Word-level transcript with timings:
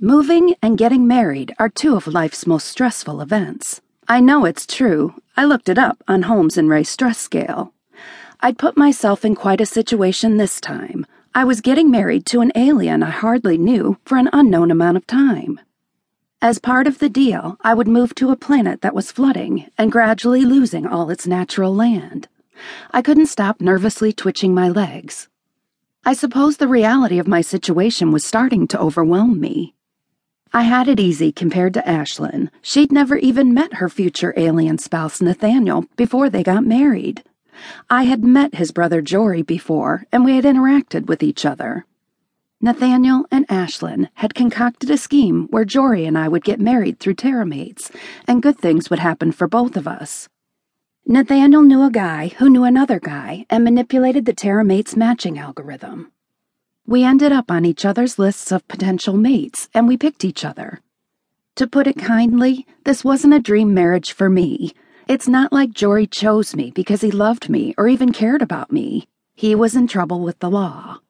Moving 0.00 0.54
and 0.62 0.78
getting 0.78 1.08
married 1.08 1.56
are 1.58 1.68
two 1.68 1.96
of 1.96 2.06
life's 2.06 2.46
most 2.46 2.66
stressful 2.68 3.20
events. 3.20 3.80
I 4.06 4.20
know 4.20 4.44
it's 4.44 4.64
true. 4.64 5.20
I 5.36 5.44
looked 5.44 5.68
it 5.68 5.76
up 5.76 6.04
on 6.06 6.22
Holmes 6.22 6.56
and 6.56 6.68
Rahe 6.68 6.86
stress 6.86 7.18
scale. 7.18 7.72
I'd 8.38 8.58
put 8.58 8.76
myself 8.76 9.24
in 9.24 9.34
quite 9.34 9.60
a 9.60 9.66
situation 9.66 10.36
this 10.36 10.60
time. 10.60 11.04
I 11.34 11.42
was 11.42 11.60
getting 11.60 11.90
married 11.90 12.26
to 12.26 12.42
an 12.42 12.52
alien 12.54 13.02
I 13.02 13.10
hardly 13.10 13.58
knew 13.58 13.98
for 14.04 14.16
an 14.16 14.30
unknown 14.32 14.70
amount 14.70 14.98
of 14.98 15.06
time. 15.08 15.58
As 16.40 16.60
part 16.60 16.86
of 16.86 17.00
the 17.00 17.08
deal, 17.08 17.56
I 17.62 17.74
would 17.74 17.88
move 17.88 18.14
to 18.14 18.30
a 18.30 18.36
planet 18.36 18.82
that 18.82 18.94
was 18.94 19.10
flooding 19.10 19.68
and 19.76 19.90
gradually 19.90 20.44
losing 20.44 20.86
all 20.86 21.10
its 21.10 21.26
natural 21.26 21.74
land. 21.74 22.28
I 22.92 23.02
couldn't 23.02 23.26
stop 23.26 23.60
nervously 23.60 24.12
twitching 24.12 24.54
my 24.54 24.68
legs. 24.68 25.26
I 26.04 26.12
suppose 26.12 26.58
the 26.58 26.68
reality 26.68 27.18
of 27.18 27.26
my 27.26 27.40
situation 27.40 28.12
was 28.12 28.24
starting 28.24 28.68
to 28.68 28.80
overwhelm 28.80 29.40
me. 29.40 29.74
I 30.52 30.62
had 30.62 30.88
it 30.88 30.98
easy 30.98 31.30
compared 31.30 31.74
to 31.74 31.82
Ashlyn. 31.82 32.48
She'd 32.62 32.90
never 32.90 33.16
even 33.16 33.52
met 33.52 33.74
her 33.74 33.88
future 33.88 34.32
alien 34.36 34.78
spouse, 34.78 35.20
Nathaniel, 35.20 35.84
before 35.96 36.30
they 36.30 36.42
got 36.42 36.64
married. 36.64 37.22
I 37.90 38.04
had 38.04 38.24
met 38.24 38.54
his 38.54 38.72
brother 38.72 39.02
Jori 39.02 39.44
before, 39.44 40.04
and 40.10 40.24
we 40.24 40.36
had 40.36 40.44
interacted 40.44 41.06
with 41.06 41.22
each 41.22 41.44
other. 41.44 41.84
Nathaniel 42.60 43.26
and 43.30 43.46
Ashlyn 43.48 44.08
had 44.14 44.34
concocted 44.34 44.90
a 44.90 44.96
scheme 44.96 45.48
where 45.50 45.66
Jori 45.66 46.08
and 46.08 46.16
I 46.16 46.28
would 46.28 46.44
get 46.44 46.60
married 46.60 46.98
through 46.98 47.14
Terramates, 47.14 47.90
and 48.26 48.42
good 48.42 48.58
things 48.58 48.88
would 48.88 48.98
happen 49.00 49.32
for 49.32 49.46
both 49.46 49.76
of 49.76 49.86
us. 49.86 50.28
Nathaniel 51.06 51.62
knew 51.62 51.82
a 51.82 51.90
guy 51.90 52.28
who 52.38 52.48
knew 52.48 52.64
another 52.64 53.00
guy 53.00 53.44
and 53.50 53.64
manipulated 53.64 54.24
the 54.24 54.34
Terramates 54.34 54.96
matching 54.96 55.38
algorithm. 55.38 56.10
We 56.88 57.04
ended 57.04 57.32
up 57.32 57.50
on 57.50 57.66
each 57.66 57.84
other's 57.84 58.18
lists 58.18 58.50
of 58.50 58.66
potential 58.66 59.14
mates, 59.14 59.68
and 59.74 59.86
we 59.86 59.98
picked 59.98 60.24
each 60.24 60.42
other. 60.42 60.80
To 61.56 61.66
put 61.66 61.86
it 61.86 61.98
kindly, 61.98 62.66
this 62.84 63.04
wasn't 63.04 63.34
a 63.34 63.40
dream 63.40 63.74
marriage 63.74 64.12
for 64.14 64.30
me. 64.30 64.72
It's 65.06 65.28
not 65.28 65.52
like 65.52 65.72
Jori 65.72 66.10
chose 66.10 66.56
me 66.56 66.70
because 66.70 67.02
he 67.02 67.10
loved 67.10 67.50
me 67.50 67.74
or 67.76 67.88
even 67.88 68.10
cared 68.10 68.40
about 68.40 68.72
me. 68.72 69.06
He 69.34 69.54
was 69.54 69.76
in 69.76 69.86
trouble 69.86 70.20
with 70.20 70.38
the 70.38 70.48
law. 70.48 71.00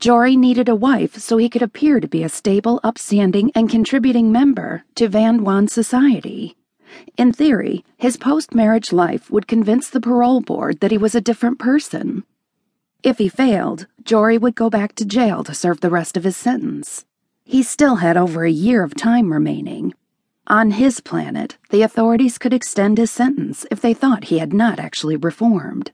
Jori 0.00 0.38
needed 0.38 0.70
a 0.70 0.74
wife 0.74 1.18
so 1.18 1.36
he 1.36 1.50
could 1.50 1.60
appear 1.60 2.00
to 2.00 2.08
be 2.08 2.22
a 2.22 2.30
stable, 2.30 2.80
upstanding, 2.82 3.52
and 3.54 3.68
contributing 3.68 4.32
member 4.32 4.84
to 4.94 5.06
Van 5.06 5.44
Wan 5.44 5.68
society. 5.68 6.56
In 7.18 7.30
theory, 7.30 7.84
his 7.98 8.16
post 8.16 8.54
marriage 8.54 8.90
life 8.90 9.30
would 9.30 9.48
convince 9.48 9.90
the 9.90 10.00
parole 10.00 10.40
board 10.40 10.80
that 10.80 10.92
he 10.92 10.96
was 10.96 11.14
a 11.14 11.20
different 11.20 11.58
person. 11.58 12.24
If 13.04 13.18
he 13.18 13.28
failed, 13.28 13.86
Jori 14.02 14.40
would 14.40 14.54
go 14.54 14.70
back 14.70 14.94
to 14.94 15.04
jail 15.04 15.44
to 15.44 15.52
serve 15.52 15.80
the 15.80 15.90
rest 15.90 16.16
of 16.16 16.24
his 16.24 16.38
sentence. 16.38 17.04
He 17.44 17.62
still 17.62 17.96
had 17.96 18.16
over 18.16 18.44
a 18.44 18.50
year 18.50 18.82
of 18.82 18.94
time 18.94 19.30
remaining. 19.30 19.92
On 20.46 20.70
his 20.70 21.00
planet, 21.00 21.58
the 21.68 21.82
authorities 21.82 22.38
could 22.38 22.54
extend 22.54 22.96
his 22.96 23.10
sentence 23.10 23.66
if 23.70 23.82
they 23.82 23.92
thought 23.92 24.24
he 24.24 24.38
had 24.38 24.54
not 24.54 24.78
actually 24.78 25.16
reformed. 25.16 25.92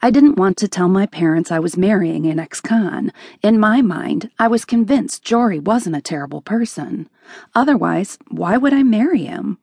I 0.00 0.12
didn't 0.12 0.36
want 0.36 0.56
to 0.58 0.68
tell 0.68 0.88
my 0.88 1.06
parents 1.06 1.50
I 1.50 1.58
was 1.58 1.76
marrying 1.76 2.26
an 2.26 2.38
ex 2.38 2.60
con. 2.60 3.12
In 3.42 3.58
my 3.58 3.82
mind, 3.82 4.30
I 4.38 4.46
was 4.46 4.64
convinced 4.64 5.24
Jori 5.24 5.60
wasn't 5.60 5.96
a 5.96 6.00
terrible 6.00 6.42
person. 6.42 7.08
Otherwise, 7.56 8.18
why 8.28 8.56
would 8.56 8.72
I 8.72 8.84
marry 8.84 9.24
him? 9.24 9.58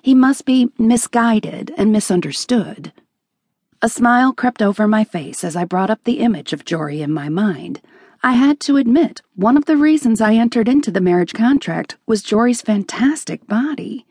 He 0.00 0.14
must 0.14 0.46
be 0.46 0.70
misguided 0.78 1.74
and 1.76 1.92
misunderstood. 1.92 2.94
A 3.84 3.88
smile 3.90 4.32
crept 4.32 4.62
over 4.62 4.88
my 4.88 5.04
face 5.04 5.44
as 5.44 5.54
I 5.54 5.66
brought 5.66 5.90
up 5.90 6.02
the 6.04 6.20
image 6.20 6.54
of 6.54 6.64
Jori 6.64 7.00
in 7.00 7.12
my 7.12 7.28
mind. 7.28 7.82
I 8.22 8.32
had 8.32 8.58
to 8.60 8.78
admit, 8.78 9.20
one 9.34 9.58
of 9.58 9.66
the 9.66 9.76
reasons 9.76 10.22
I 10.22 10.36
entered 10.36 10.68
into 10.68 10.90
the 10.90 11.02
marriage 11.02 11.34
contract 11.34 11.98
was 12.06 12.22
Jori's 12.22 12.62
fantastic 12.62 13.46
body. 13.46 14.06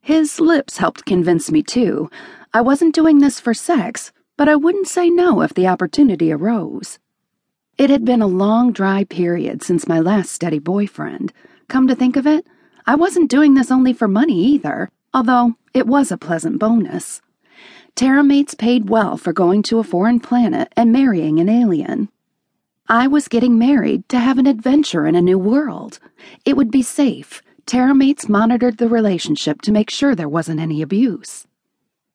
His 0.00 0.40
lips 0.40 0.78
helped 0.78 1.04
convince 1.04 1.50
me, 1.50 1.62
too. 1.62 2.08
I 2.54 2.62
wasn't 2.62 2.94
doing 2.94 3.18
this 3.18 3.38
for 3.38 3.52
sex, 3.52 4.10
but 4.38 4.48
I 4.48 4.56
wouldn't 4.56 4.88
say 4.88 5.10
no 5.10 5.42
if 5.42 5.52
the 5.52 5.68
opportunity 5.68 6.32
arose. 6.32 6.98
It 7.76 7.90
had 7.90 8.06
been 8.06 8.22
a 8.22 8.26
long, 8.26 8.72
dry 8.72 9.04
period 9.04 9.62
since 9.62 9.86
my 9.86 10.00
last 10.00 10.32
steady 10.32 10.60
boyfriend. 10.60 11.34
Come 11.68 11.86
to 11.88 11.94
think 11.94 12.16
of 12.16 12.26
it, 12.26 12.46
I 12.86 12.94
wasn't 12.94 13.28
doing 13.28 13.52
this 13.52 13.70
only 13.70 13.92
for 13.92 14.08
money 14.08 14.42
either 14.46 14.90
although 15.12 15.56
it 15.74 15.86
was 15.86 16.12
a 16.12 16.16
pleasant 16.16 16.58
bonus. 16.58 17.20
Terramates 18.00 18.56
paid 18.56 18.88
well 18.88 19.18
for 19.18 19.34
going 19.34 19.62
to 19.64 19.78
a 19.78 19.84
foreign 19.84 20.20
planet 20.20 20.72
and 20.74 20.90
marrying 20.90 21.38
an 21.38 21.50
alien. 21.50 22.08
I 22.88 23.06
was 23.06 23.28
getting 23.28 23.58
married 23.58 24.08
to 24.08 24.18
have 24.18 24.38
an 24.38 24.46
adventure 24.46 25.06
in 25.06 25.14
a 25.14 25.20
new 25.20 25.38
world. 25.38 25.98
It 26.46 26.56
would 26.56 26.70
be 26.70 26.80
safe. 26.80 27.42
Terramates 27.66 28.26
monitored 28.26 28.78
the 28.78 28.88
relationship 28.88 29.60
to 29.60 29.70
make 29.70 29.90
sure 29.90 30.14
there 30.14 30.30
wasn't 30.30 30.60
any 30.60 30.80
abuse. 30.80 31.46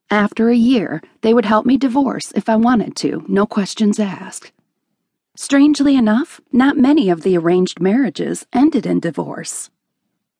After 0.09 0.49
a 0.49 0.55
year, 0.55 1.03
they 1.21 1.35
would 1.35 1.45
help 1.45 1.67
me 1.67 1.77
divorce 1.77 2.31
if 2.35 2.49
I 2.49 2.55
wanted 2.55 2.95
to, 2.95 3.23
no 3.27 3.45
questions 3.45 3.99
asked. 3.99 4.51
Strangely 5.35 5.95
enough, 5.95 6.41
not 6.51 6.79
many 6.79 7.11
of 7.11 7.21
the 7.21 7.37
arranged 7.37 7.79
marriages 7.79 8.47
ended 8.51 8.87
in 8.87 8.99
divorce. 8.99 9.69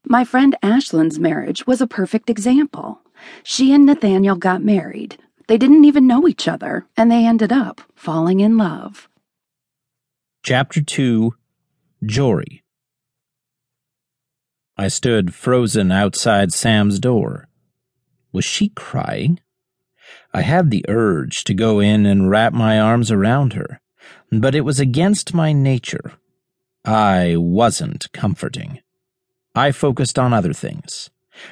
My 0.08 0.24
friend 0.24 0.56
Ashlyn's 0.64 1.20
marriage 1.20 1.68
was 1.68 1.82
a 1.82 1.88
perfect 1.88 2.32
example. 2.32 3.02
She 3.44 3.72
and 3.72 3.86
Nathaniel 3.86 4.38
got 4.38 4.64
married. 4.64 5.20
They 5.48 5.58
didn't 5.58 5.86
even 5.86 6.08
know 6.08 6.28
each 6.28 6.48
other, 6.48 6.88
and 6.98 7.12
they 7.12 7.26
ended 7.26 7.52
up 7.52 7.82
falling 7.96 8.40
in 8.40 8.58
love. 8.58 9.08
Chapter 10.44 10.82
2 10.82 11.34
Jori 12.04 12.62
I 14.78 14.90
stood 14.90 15.34
frozen 15.34 15.92
outside 15.92 16.52
Sam's 16.52 17.00
door. 17.00 17.48
Was 18.34 18.44
she 18.44 18.70
crying? 18.70 19.40
I 20.34 20.42
had 20.42 20.70
the 20.70 20.84
urge 20.90 21.46
to 21.46 21.54
go 21.54 21.80
in 21.80 22.06
and 22.06 22.30
wrap 22.30 22.52
my 22.52 22.80
arms 22.80 23.10
around 23.10 23.54
her, 23.54 23.80
but 24.32 24.54
it 24.54 24.62
was 24.62 24.80
against 24.80 25.34
my 25.34 25.54
nature. 25.54 26.14
I 26.84 27.36
wasn't 27.38 28.12
comforting. 28.12 28.82
I 29.56 29.72
focused 29.72 30.20
on 30.20 30.34
other 30.34 30.54
things. 30.54 31.10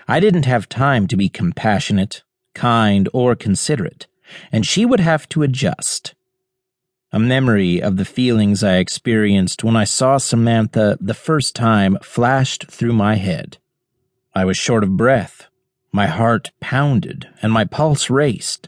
I 0.08 0.20
didn't 0.20 0.46
have 0.46 0.68
time 0.68 1.08
to 1.08 1.16
be 1.16 1.30
compassionate, 1.30 2.24
kind, 2.53 3.09
or 3.14 3.36
considerate, 3.36 4.08
and 4.52 4.66
she 4.66 4.86
would 4.86 5.00
have 5.00 5.28
to 5.30 5.44
adjust. 5.44 6.16
A 7.12 7.19
memory 7.19 7.81
of 7.81 7.97
the 7.97 8.06
feelings 8.06 8.64
I 8.64 8.78
experienced 8.78 9.64
when 9.64 9.75
I 9.75 9.84
saw 9.84 10.18
Samantha 10.18 10.97
the 11.00 11.14
first 11.14 11.56
time 11.56 11.97
flashed 12.02 12.72
through 12.72 12.94
my 12.94 13.16
head. 13.16 13.59
I 14.34 14.46
was 14.46 14.58
short 14.58 14.84
of 14.84 14.97
breath. 14.97 15.47
My 15.91 16.08
heart 16.08 16.50
pounded 16.59 17.30
and 17.41 17.53
my 17.53 17.66
pulse 17.66 18.09
raced. 18.09 18.68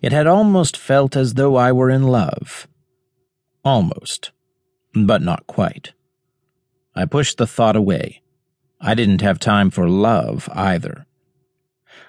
It 0.00 0.10
had 0.10 0.26
almost 0.26 0.76
felt 0.76 1.16
as 1.16 1.34
though 1.34 1.56
I 1.56 1.70
were 1.70 1.90
in 1.90 2.04
love. 2.04 2.66
Almost, 3.62 4.32
but 4.94 5.20
not 5.20 5.46
quite. 5.46 5.92
I 6.94 7.04
pushed 7.04 7.36
the 7.36 7.46
thought 7.46 7.76
away. 7.76 8.22
I 8.80 8.94
didn't 8.94 9.20
have 9.20 9.38
time 9.38 9.70
for 9.70 9.88
love 9.88 10.48
either. 10.52 11.06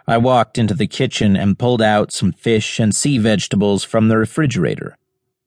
I 0.07 0.17
walked 0.17 0.57
into 0.57 0.73
the 0.73 0.88
kitchen 0.88 1.35
and 1.35 1.59
pulled 1.59 1.81
out 1.81 2.11
some 2.11 2.31
fish 2.31 2.79
and 2.79 2.95
sea 2.95 3.17
vegetables 3.17 3.83
from 3.83 4.07
the 4.07 4.17
refrigerator. 4.17 4.97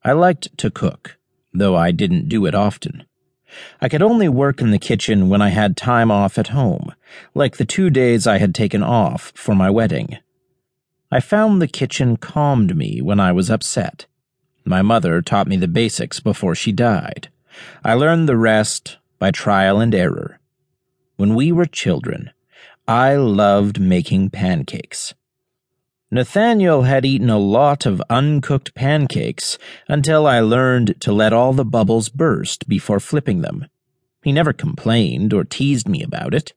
I 0.04 0.12
liked 0.12 0.56
to 0.58 0.70
cook, 0.70 1.18
though 1.52 1.76
I 1.76 1.90
didn't 1.90 2.28
do 2.28 2.46
it 2.46 2.54
often. 2.54 3.04
I 3.80 3.88
could 3.88 4.02
only 4.02 4.28
work 4.28 4.60
in 4.60 4.70
the 4.70 4.78
kitchen 4.78 5.28
when 5.28 5.42
I 5.42 5.48
had 5.48 5.76
time 5.76 6.10
off 6.10 6.38
at 6.38 6.48
home, 6.48 6.92
like 7.34 7.56
the 7.56 7.64
two 7.64 7.90
days 7.90 8.26
I 8.26 8.38
had 8.38 8.54
taken 8.54 8.82
off 8.82 9.32
for 9.34 9.54
my 9.54 9.70
wedding. 9.70 10.18
I 11.10 11.20
found 11.20 11.62
the 11.62 11.68
kitchen 11.68 12.16
calmed 12.16 12.76
me 12.76 13.00
when 13.00 13.20
I 13.20 13.32
was 13.32 13.50
upset. 13.50 14.06
My 14.64 14.82
mother 14.82 15.22
taught 15.22 15.46
me 15.46 15.56
the 15.56 15.68
basics 15.68 16.18
before 16.18 16.54
she 16.54 16.72
died. 16.72 17.28
I 17.84 17.94
learned 17.94 18.28
the 18.28 18.36
rest 18.36 18.98
by 19.18 19.30
trial 19.30 19.80
and 19.80 19.94
error. 19.94 20.40
When 21.16 21.34
we 21.34 21.52
were 21.52 21.66
children, 21.66 22.30
I 22.88 23.16
loved 23.16 23.80
making 23.80 24.30
pancakes. 24.30 25.12
Nathaniel 26.08 26.82
had 26.82 27.04
eaten 27.04 27.28
a 27.28 27.38
lot 27.38 27.84
of 27.84 28.00
uncooked 28.08 28.76
pancakes 28.76 29.58
until 29.88 30.24
I 30.24 30.38
learned 30.38 31.00
to 31.00 31.12
let 31.12 31.32
all 31.32 31.52
the 31.52 31.64
bubbles 31.64 32.08
burst 32.08 32.68
before 32.68 33.00
flipping 33.00 33.40
them. 33.40 33.66
He 34.22 34.30
never 34.30 34.52
complained 34.52 35.32
or 35.32 35.42
teased 35.42 35.88
me 35.88 36.00
about 36.00 36.32
it. 36.32 36.52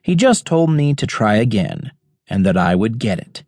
He 0.00 0.14
just 0.14 0.46
told 0.46 0.70
me 0.70 0.94
to 0.94 1.06
try 1.06 1.34
again 1.34 1.92
and 2.28 2.46
that 2.46 2.56
I 2.56 2.74
would 2.74 2.98
get 2.98 3.18
it. 3.18 3.44